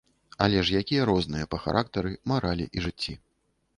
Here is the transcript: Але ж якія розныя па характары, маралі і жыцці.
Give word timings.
Але 0.45 0.61
ж 0.69 0.77
якія 0.81 1.03
розныя 1.09 1.49
па 1.51 1.59
характары, 1.65 2.15
маралі 2.33 2.65
і 2.79 2.85
жыцці. 2.87 3.13